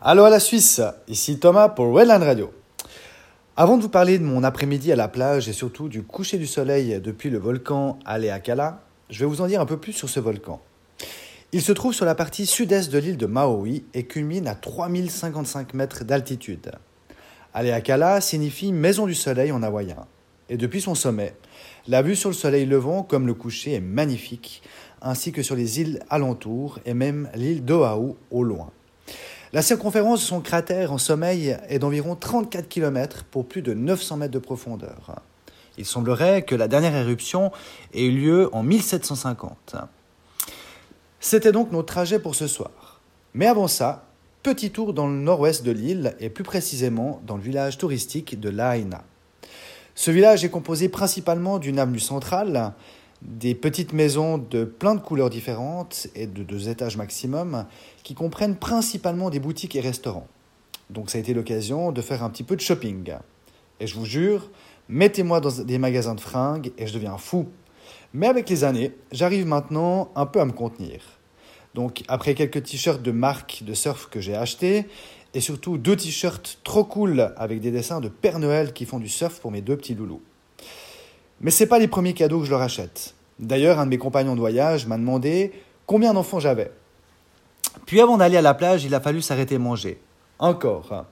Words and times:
Allô 0.00 0.22
à 0.22 0.30
la 0.30 0.38
Suisse, 0.38 0.80
ici 1.08 1.40
Thomas 1.40 1.68
pour 1.68 1.88
Wetland 1.88 2.22
Radio. 2.22 2.52
Avant 3.56 3.76
de 3.76 3.82
vous 3.82 3.88
parler 3.88 4.20
de 4.20 4.24
mon 4.24 4.44
après-midi 4.44 4.92
à 4.92 4.96
la 4.96 5.08
plage 5.08 5.48
et 5.48 5.52
surtout 5.52 5.88
du 5.88 6.04
coucher 6.04 6.38
du 6.38 6.46
soleil 6.46 7.00
depuis 7.00 7.30
le 7.30 7.38
volcan 7.38 7.98
Aleakala, 8.06 8.80
je 9.10 9.18
vais 9.18 9.26
vous 9.26 9.40
en 9.40 9.48
dire 9.48 9.60
un 9.60 9.66
peu 9.66 9.76
plus 9.76 9.92
sur 9.92 10.08
ce 10.08 10.20
volcan. 10.20 10.60
Il 11.50 11.62
se 11.62 11.72
trouve 11.72 11.94
sur 11.94 12.04
la 12.04 12.14
partie 12.14 12.46
sud-est 12.46 12.92
de 12.92 12.98
l'île 12.98 13.16
de 13.16 13.26
Maui 13.26 13.86
et 13.92 14.04
culmine 14.04 14.46
à 14.46 14.54
3055 14.54 15.74
mètres 15.74 16.04
d'altitude. 16.04 16.70
Aleakala 17.52 18.20
signifie 18.20 18.72
maison 18.72 19.04
du 19.04 19.16
soleil 19.16 19.50
en 19.50 19.64
hawaïen. 19.64 20.06
Et 20.48 20.56
depuis 20.56 20.80
son 20.80 20.94
sommet, 20.94 21.34
la 21.88 22.02
vue 22.02 22.14
sur 22.14 22.30
le 22.30 22.36
soleil 22.36 22.66
levant 22.66 23.02
comme 23.02 23.26
le 23.26 23.34
coucher 23.34 23.72
est 23.72 23.80
magnifique, 23.80 24.62
ainsi 25.02 25.32
que 25.32 25.42
sur 25.42 25.56
les 25.56 25.80
îles 25.80 25.98
alentours 26.08 26.78
et 26.86 26.94
même 26.94 27.28
l'île 27.34 27.64
d'Oahu 27.64 28.14
au 28.30 28.44
loin. 28.44 28.70
La 29.54 29.62
circonférence 29.62 30.20
de 30.20 30.26
son 30.26 30.40
cratère 30.40 30.92
en 30.92 30.98
sommeil 30.98 31.56
est 31.68 31.78
d'environ 31.78 32.16
34 32.16 32.68
km 32.68 33.24
pour 33.24 33.48
plus 33.48 33.62
de 33.62 33.72
900 33.72 34.18
mètres 34.18 34.34
de 34.34 34.38
profondeur. 34.38 35.22
Il 35.78 35.86
semblerait 35.86 36.42
que 36.42 36.54
la 36.54 36.68
dernière 36.68 36.94
éruption 36.94 37.50
ait 37.94 38.04
eu 38.04 38.10
lieu 38.10 38.50
en 38.52 38.62
1750. 38.62 39.76
C'était 41.20 41.52
donc 41.52 41.72
notre 41.72 41.86
trajet 41.86 42.18
pour 42.18 42.34
ce 42.34 42.46
soir. 42.46 43.00
Mais 43.32 43.46
avant 43.46 43.68
ça, 43.68 44.04
petit 44.42 44.70
tour 44.70 44.92
dans 44.92 45.06
le 45.06 45.14
nord-ouest 45.14 45.64
de 45.64 45.70
l'île 45.70 46.14
et 46.20 46.28
plus 46.28 46.44
précisément 46.44 47.22
dans 47.26 47.36
le 47.36 47.42
village 47.42 47.78
touristique 47.78 48.38
de 48.38 48.50
Lahaina. 48.50 49.02
Ce 49.94 50.10
village 50.10 50.44
est 50.44 50.50
composé 50.50 50.90
principalement 50.90 51.58
d'une 51.58 51.78
avenue 51.78 52.00
centrale, 52.00 52.74
des 53.22 53.54
petites 53.54 53.92
maisons 53.92 54.38
de 54.38 54.64
plein 54.64 54.94
de 54.94 55.00
couleurs 55.00 55.30
différentes 55.30 56.06
et 56.14 56.26
de 56.26 56.42
deux 56.42 56.68
étages 56.68 56.96
maximum 56.96 57.66
qui 58.02 58.14
comprennent 58.14 58.56
principalement 58.56 59.30
des 59.30 59.40
boutiques 59.40 59.76
et 59.76 59.80
restaurants. 59.80 60.28
Donc 60.90 61.10
ça 61.10 61.18
a 61.18 61.20
été 61.20 61.34
l'occasion 61.34 61.92
de 61.92 62.00
faire 62.00 62.22
un 62.22 62.30
petit 62.30 62.44
peu 62.44 62.56
de 62.56 62.60
shopping. 62.60 63.12
Et 63.80 63.86
je 63.86 63.94
vous 63.94 64.04
jure, 64.04 64.50
mettez-moi 64.88 65.40
dans 65.40 65.50
des 65.50 65.78
magasins 65.78 66.14
de 66.14 66.20
fringues 66.20 66.72
et 66.78 66.86
je 66.86 66.94
deviens 66.94 67.18
fou. 67.18 67.48
Mais 68.14 68.26
avec 68.26 68.48
les 68.48 68.64
années, 68.64 68.92
j'arrive 69.12 69.46
maintenant 69.46 70.10
un 70.14 70.26
peu 70.26 70.40
à 70.40 70.44
me 70.44 70.52
contenir. 70.52 71.00
Donc 71.74 72.02
après 72.08 72.34
quelques 72.34 72.62
t-shirts 72.62 73.02
de 73.02 73.10
marque 73.10 73.62
de 73.64 73.74
surf 73.74 74.08
que 74.08 74.20
j'ai 74.20 74.34
achetés, 74.34 74.86
et 75.34 75.40
surtout 75.40 75.76
deux 75.76 75.96
t-shirts 75.96 76.58
trop 76.64 76.84
cool 76.84 77.32
avec 77.36 77.60
des 77.60 77.70
dessins 77.70 78.00
de 78.00 78.08
Père 78.08 78.38
Noël 78.38 78.72
qui 78.72 78.86
font 78.86 78.98
du 78.98 79.08
surf 79.08 79.40
pour 79.40 79.50
mes 79.50 79.60
deux 79.60 79.76
petits 79.76 79.94
loulous. 79.94 80.22
Mais 81.40 81.50
ce 81.50 81.62
n'est 81.62 81.68
pas 81.68 81.78
les 81.78 81.88
premiers 81.88 82.14
cadeaux 82.14 82.40
que 82.40 82.46
je 82.46 82.50
leur 82.50 82.62
achète. 82.62 83.14
D'ailleurs, 83.38 83.78
un 83.78 83.84
de 83.84 83.90
mes 83.90 83.98
compagnons 83.98 84.34
de 84.34 84.40
voyage 84.40 84.86
m'a 84.86 84.96
demandé 84.96 85.52
combien 85.86 86.12
d'enfants 86.12 86.40
j'avais. 86.40 86.72
Puis 87.86 88.00
avant 88.00 88.16
d'aller 88.16 88.36
à 88.36 88.42
la 88.42 88.54
plage, 88.54 88.84
il 88.84 88.94
a 88.94 89.00
fallu 89.00 89.22
s'arrêter 89.22 89.58
manger. 89.58 90.00
Encore. 90.38 91.04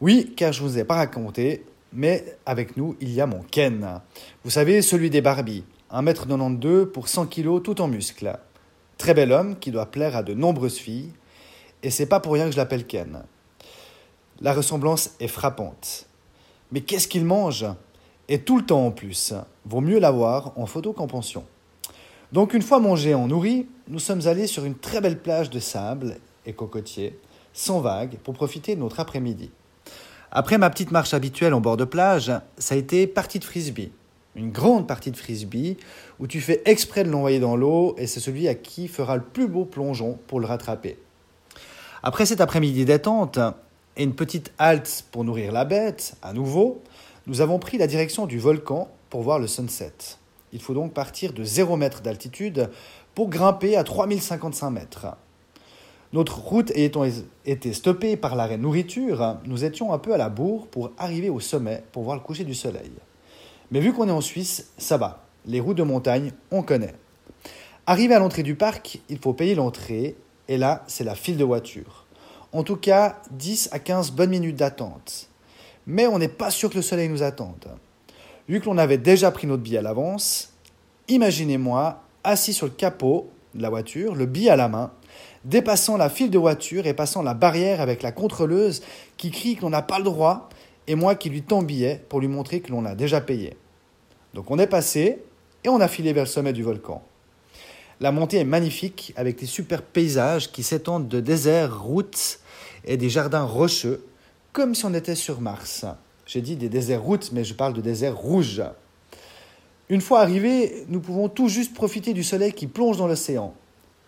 Oui, 0.00 0.32
car 0.36 0.52
je 0.52 0.62
ne 0.62 0.68
vous 0.68 0.78
ai 0.78 0.84
pas 0.84 0.94
raconté, 0.94 1.64
mais 1.92 2.36
avec 2.44 2.76
nous, 2.76 2.96
il 3.00 3.12
y 3.12 3.20
a 3.20 3.26
mon 3.26 3.42
Ken. 3.42 4.00
Vous 4.44 4.50
savez, 4.50 4.82
celui 4.82 5.10
des 5.10 5.20
Barbie. 5.20 5.64
1m92 5.92 6.86
pour 6.86 7.08
100 7.08 7.26
kg 7.26 7.62
tout 7.62 7.80
en 7.80 7.88
muscles. 7.88 8.38
Très 8.98 9.14
bel 9.14 9.32
homme 9.32 9.58
qui 9.58 9.70
doit 9.70 9.86
plaire 9.86 10.16
à 10.16 10.22
de 10.22 10.34
nombreuses 10.34 10.78
filles. 10.78 11.12
Et 11.82 11.90
c'est 11.90 12.06
pas 12.06 12.20
pour 12.20 12.32
rien 12.32 12.46
que 12.46 12.52
je 12.52 12.56
l'appelle 12.56 12.86
Ken. 12.86 13.22
La 14.40 14.52
ressemblance 14.52 15.10
est 15.20 15.28
frappante. 15.28 16.06
Mais 16.72 16.80
qu'est-ce 16.80 17.08
qu'il 17.08 17.24
mange? 17.24 17.66
Et 18.28 18.40
tout 18.40 18.56
le 18.56 18.64
temps 18.64 18.86
en 18.86 18.90
plus. 18.90 19.34
Vaut 19.64 19.80
mieux 19.80 19.98
l'avoir 19.98 20.52
en 20.56 20.66
photo 20.66 20.92
qu'en 20.92 21.06
pension. 21.06 21.44
Donc 22.32 22.54
une 22.54 22.62
fois 22.62 22.80
mangé 22.80 23.14
en 23.14 23.28
nourri, 23.28 23.66
nous 23.88 23.98
sommes 23.98 24.26
allés 24.26 24.46
sur 24.46 24.64
une 24.64 24.74
très 24.74 25.00
belle 25.00 25.20
plage 25.20 25.50
de 25.50 25.60
sable 25.60 26.18
et 26.44 26.52
cocotiers, 26.52 27.18
sans 27.52 27.80
vagues, 27.80 28.18
pour 28.22 28.34
profiter 28.34 28.74
de 28.74 28.80
notre 28.80 29.00
après-midi. 29.00 29.50
Après 30.32 30.58
ma 30.58 30.70
petite 30.70 30.90
marche 30.90 31.14
habituelle 31.14 31.54
en 31.54 31.60
bord 31.60 31.76
de 31.76 31.84
plage, 31.84 32.32
ça 32.58 32.74
a 32.74 32.78
été 32.78 33.06
partie 33.06 33.38
de 33.38 33.44
frisbee. 33.44 33.92
Une 34.34 34.50
grande 34.50 34.86
partie 34.86 35.10
de 35.10 35.16
frisbee 35.16 35.78
où 36.18 36.26
tu 36.26 36.40
fais 36.40 36.60
exprès 36.66 37.04
de 37.04 37.10
l'envoyer 37.10 37.40
dans 37.40 37.56
l'eau 37.56 37.94
et 37.96 38.06
c'est 38.06 38.20
celui 38.20 38.48
à 38.48 38.54
qui 38.54 38.86
fera 38.88 39.16
le 39.16 39.22
plus 39.22 39.46
beau 39.46 39.64
plongeon 39.64 40.18
pour 40.26 40.40
le 40.40 40.46
rattraper. 40.46 40.98
Après 42.02 42.26
cet 42.26 42.40
après-midi 42.40 42.84
détente 42.84 43.38
et 43.96 44.02
une 44.02 44.14
petite 44.14 44.52
halte 44.58 45.06
pour 45.10 45.24
nourrir 45.24 45.52
la 45.52 45.64
bête, 45.64 46.16
à 46.22 46.34
nouveau, 46.34 46.82
nous 47.26 47.40
avons 47.40 47.58
pris 47.58 47.76
la 47.76 47.88
direction 47.88 48.26
du 48.26 48.38
volcan 48.38 48.88
pour 49.10 49.22
voir 49.22 49.38
le 49.38 49.48
sunset. 49.48 49.92
Il 50.52 50.60
faut 50.60 50.74
donc 50.74 50.92
partir 50.92 51.32
de 51.32 51.42
0 51.42 51.76
mètre 51.76 52.00
d'altitude 52.00 52.70
pour 53.14 53.28
grimper 53.28 53.76
à 53.76 53.82
3055 53.82 54.70
mètres. 54.70 55.06
Notre 56.12 56.38
route 56.38 56.70
ayant 56.76 57.04
été 57.44 57.72
stoppée 57.72 58.16
par 58.16 58.36
l'arrêt 58.36 58.58
nourriture, 58.58 59.38
nous 59.44 59.64
étions 59.64 59.92
un 59.92 59.98
peu 59.98 60.14
à 60.14 60.16
la 60.16 60.28
bourre 60.28 60.68
pour 60.68 60.92
arriver 60.98 61.28
au 61.28 61.40
sommet 61.40 61.82
pour 61.90 62.04
voir 62.04 62.16
le 62.16 62.22
coucher 62.22 62.44
du 62.44 62.54
soleil. 62.54 62.92
Mais 63.72 63.80
vu 63.80 63.92
qu'on 63.92 64.08
est 64.08 64.12
en 64.12 64.20
Suisse, 64.20 64.68
ça 64.78 64.96
va. 64.96 65.24
Les 65.46 65.58
routes 65.58 65.78
de 65.78 65.82
montagne, 65.82 66.32
on 66.52 66.62
connaît. 66.62 66.94
Arrivé 67.88 68.14
à 68.14 68.20
l'entrée 68.20 68.44
du 68.44 68.54
parc, 68.54 69.00
il 69.08 69.18
faut 69.18 69.32
payer 69.32 69.56
l'entrée, 69.56 70.16
et 70.46 70.58
là, 70.58 70.84
c'est 70.86 71.04
la 71.04 71.16
file 71.16 71.36
de 71.36 71.44
voitures. 71.44 72.06
En 72.52 72.62
tout 72.62 72.76
cas, 72.76 73.20
10 73.32 73.70
à 73.72 73.80
15 73.80 74.12
bonnes 74.12 74.30
minutes 74.30 74.56
d'attente 74.56 75.28
mais 75.86 76.06
on 76.06 76.18
n'est 76.18 76.28
pas 76.28 76.50
sûr 76.50 76.70
que 76.70 76.76
le 76.76 76.82
soleil 76.82 77.08
nous 77.08 77.22
attende. 77.22 77.66
Vu 78.48 78.60
que 78.60 78.66
l'on 78.66 78.78
avait 78.78 78.98
déjà 78.98 79.30
pris 79.30 79.46
notre 79.46 79.62
billet 79.62 79.78
à 79.78 79.82
l'avance, 79.82 80.52
imaginez-moi 81.08 82.02
assis 82.24 82.52
sur 82.52 82.66
le 82.66 82.72
capot 82.72 83.30
de 83.54 83.62
la 83.62 83.70
voiture, 83.70 84.14
le 84.14 84.26
billet 84.26 84.50
à 84.50 84.56
la 84.56 84.68
main, 84.68 84.92
dépassant 85.44 85.96
la 85.96 86.10
file 86.10 86.30
de 86.30 86.38
voiture 86.38 86.86
et 86.86 86.94
passant 86.94 87.22
la 87.22 87.34
barrière 87.34 87.80
avec 87.80 88.02
la 88.02 88.12
contrôleuse 88.12 88.82
qui 89.16 89.30
crie 89.30 89.56
qu'on 89.56 89.70
n'a 89.70 89.82
pas 89.82 89.98
le 89.98 90.04
droit 90.04 90.48
et 90.88 90.94
moi 90.94 91.14
qui 91.14 91.30
lui 91.30 91.42
tends 91.42 91.62
billet 91.62 92.04
pour 92.08 92.20
lui 92.20 92.28
montrer 92.28 92.60
que 92.60 92.70
l'on 92.70 92.82
l'a 92.82 92.94
déjà 92.94 93.20
payé. 93.20 93.56
Donc 94.34 94.50
on 94.50 94.58
est 94.58 94.66
passé 94.66 95.22
et 95.64 95.68
on 95.68 95.80
a 95.80 95.88
filé 95.88 96.12
vers 96.12 96.24
le 96.24 96.28
sommet 96.28 96.52
du 96.52 96.62
volcan. 96.62 97.02
La 98.00 98.12
montée 98.12 98.38
est 98.38 98.44
magnifique 98.44 99.14
avec 99.16 99.38
des 99.38 99.46
super 99.46 99.82
paysages 99.82 100.52
qui 100.52 100.62
s'étendent 100.62 101.08
de 101.08 101.20
déserts, 101.20 101.82
routes 101.82 102.40
et 102.84 102.96
des 102.96 103.08
jardins 103.08 103.44
rocheux 103.44 104.04
comme 104.56 104.74
si 104.74 104.86
on 104.86 104.94
était 104.94 105.14
sur 105.14 105.42
Mars. 105.42 105.84
J'ai 106.24 106.40
dit 106.40 106.56
des 106.56 106.70
déserts 106.70 107.02
routes, 107.02 107.30
mais 107.30 107.44
je 107.44 107.52
parle 107.52 107.74
de 107.74 107.82
déserts 107.82 108.16
rouges. 108.16 108.62
Une 109.90 110.00
fois 110.00 110.20
arrivés, 110.20 110.86
nous 110.88 111.00
pouvons 111.00 111.28
tout 111.28 111.48
juste 111.48 111.74
profiter 111.74 112.14
du 112.14 112.24
soleil 112.24 112.54
qui 112.54 112.66
plonge 112.66 112.96
dans 112.96 113.06
l'océan, 113.06 113.52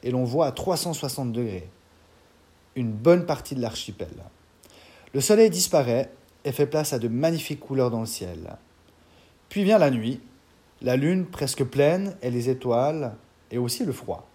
et 0.02 0.10
l'on 0.10 0.24
voit 0.24 0.46
à 0.46 0.52
360 0.52 1.32
degrés 1.32 1.68
une 2.76 2.90
bonne 2.90 3.26
partie 3.26 3.56
de 3.56 3.60
l'archipel. 3.60 4.08
Le 5.12 5.20
soleil 5.20 5.50
disparaît 5.50 6.10
et 6.46 6.52
fait 6.52 6.64
place 6.64 6.94
à 6.94 6.98
de 6.98 7.08
magnifiques 7.08 7.60
couleurs 7.60 7.90
dans 7.90 8.00
le 8.00 8.06
ciel. 8.06 8.56
Puis 9.50 9.64
vient 9.64 9.76
la 9.76 9.90
nuit, 9.90 10.18
la 10.80 10.96
lune 10.96 11.26
presque 11.26 11.64
pleine 11.64 12.16
et 12.22 12.30
les 12.30 12.48
étoiles, 12.48 13.14
et 13.50 13.58
aussi 13.58 13.84
le 13.84 13.92
froid. 13.92 14.26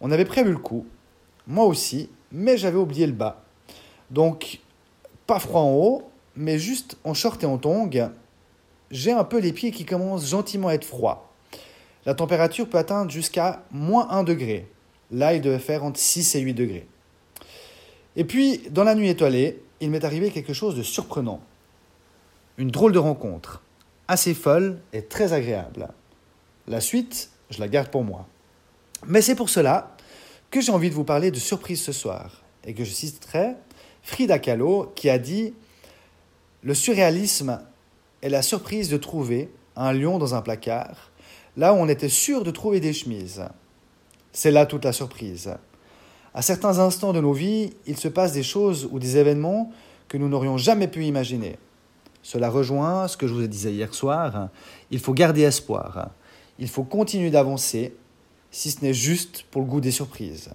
On 0.00 0.10
avait 0.10 0.24
prévu 0.24 0.52
le 0.52 0.58
coup, 0.58 0.86
moi 1.46 1.66
aussi, 1.66 2.08
mais 2.32 2.56
j'avais 2.56 2.78
oublié 2.78 3.06
le 3.06 3.12
bas. 3.12 3.42
Donc 4.10 4.60
pas 5.26 5.38
froid 5.38 5.62
en 5.62 5.72
haut, 5.72 6.10
mais 6.36 6.58
juste 6.58 6.96
en 7.04 7.14
short 7.14 7.42
et 7.42 7.46
en 7.46 7.58
tongs, 7.58 8.10
j'ai 8.90 9.12
un 9.12 9.24
peu 9.24 9.38
les 9.38 9.52
pieds 9.52 9.70
qui 9.70 9.84
commencent 9.84 10.28
gentiment 10.28 10.68
à 10.68 10.74
être 10.74 10.84
froids. 10.84 11.32
La 12.04 12.14
température 12.14 12.68
peut 12.68 12.78
atteindre 12.78 13.10
jusqu'à 13.10 13.64
moins 13.72 14.08
1 14.10 14.22
degré. 14.22 14.68
Là, 15.10 15.34
il 15.34 15.40
devait 15.40 15.58
faire 15.58 15.84
entre 15.84 15.98
6 15.98 16.36
et 16.36 16.40
8 16.40 16.54
degrés. 16.54 16.86
Et 18.14 18.24
puis, 18.24 18.62
dans 18.70 18.84
la 18.84 18.94
nuit 18.94 19.08
étoilée, 19.08 19.62
il 19.80 19.90
m'est 19.90 20.04
arrivé 20.04 20.30
quelque 20.30 20.52
chose 20.52 20.76
de 20.76 20.82
surprenant. 20.82 21.40
Une 22.58 22.70
drôle 22.70 22.92
de 22.92 22.98
rencontre, 22.98 23.62
assez 24.08 24.34
folle 24.34 24.80
et 24.92 25.02
très 25.02 25.32
agréable. 25.32 25.88
La 26.66 26.80
suite, 26.80 27.30
je 27.50 27.60
la 27.60 27.68
garde 27.68 27.88
pour 27.88 28.04
moi. 28.04 28.26
Mais 29.06 29.20
c'est 29.20 29.34
pour 29.34 29.50
cela 29.50 29.94
que 30.50 30.60
j'ai 30.60 30.72
envie 30.72 30.90
de 30.90 30.94
vous 30.94 31.04
parler 31.04 31.30
de 31.30 31.38
surprise 31.38 31.82
ce 31.82 31.92
soir 31.92 32.42
et 32.64 32.72
que 32.72 32.84
je 32.84 32.90
citerai 32.90 33.54
Frida 34.06 34.38
Kahlo 34.38 34.92
qui 34.94 35.10
a 35.10 35.18
dit 35.18 35.52
Le 36.62 36.74
surréalisme 36.74 37.60
est 38.22 38.28
la 38.28 38.40
surprise 38.40 38.88
de 38.88 38.96
trouver 38.96 39.50
un 39.74 39.92
lion 39.92 40.18
dans 40.18 40.36
un 40.36 40.42
placard, 40.42 41.10
là 41.56 41.74
où 41.74 41.76
on 41.76 41.88
était 41.88 42.08
sûr 42.08 42.44
de 42.44 42.52
trouver 42.52 42.78
des 42.78 42.92
chemises. 42.92 43.42
C'est 44.32 44.52
là 44.52 44.64
toute 44.64 44.84
la 44.84 44.92
surprise. 44.92 45.56
À 46.34 46.40
certains 46.40 46.78
instants 46.78 47.12
de 47.12 47.20
nos 47.20 47.32
vies, 47.32 47.74
il 47.86 47.96
se 47.96 48.06
passe 48.06 48.32
des 48.32 48.44
choses 48.44 48.88
ou 48.92 49.00
des 49.00 49.16
événements 49.16 49.72
que 50.06 50.16
nous 50.16 50.28
n'aurions 50.28 50.56
jamais 50.56 50.86
pu 50.86 51.04
imaginer. 51.04 51.58
Cela 52.22 52.48
rejoint 52.48 53.08
ce 53.08 53.16
que 53.16 53.26
je 53.26 53.34
vous 53.34 53.46
disais 53.48 53.72
hier 53.72 53.92
soir. 53.92 54.50
Il 54.92 55.00
faut 55.00 55.14
garder 55.14 55.42
espoir. 55.42 56.10
Il 56.60 56.68
faut 56.68 56.84
continuer 56.84 57.30
d'avancer, 57.30 57.92
si 58.52 58.70
ce 58.70 58.84
n'est 58.84 58.94
juste 58.94 59.44
pour 59.50 59.62
le 59.62 59.66
goût 59.66 59.80
des 59.80 59.90
surprises. 59.90 60.50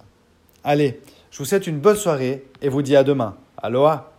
Allez, 0.64 1.00
je 1.30 1.38
vous 1.38 1.44
souhaite 1.44 1.66
une 1.66 1.80
bonne 1.80 1.96
soirée 1.96 2.44
et 2.62 2.70
vous 2.70 2.82
dis 2.82 2.96
à 2.96 3.04
demain. 3.04 3.36
Aloha! 3.62 4.10